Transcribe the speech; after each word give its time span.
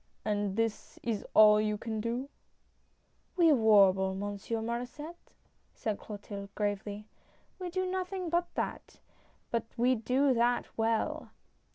"And 0.25 0.55
this 0.55 0.97
is 1.03 1.23
all 1.35 1.61
you 1.61 1.77
can 1.77 2.01
do?" 2.01 2.27
"We 3.37 3.53
warble. 3.53 4.15
Monsieur 4.15 4.59
Mauresset, 4.59 5.15
said 5.75 5.99
Clotilde, 5.99 6.49
gravely. 6.55 7.07
"We 7.59 7.69
do 7.69 7.85
nothing 7.85 8.31
but 8.31 8.51
that, 8.55 8.99
but 9.51 9.65
we 9.77 9.93
do 9.93 10.33
that 10.33 10.65
well!" 10.75 11.29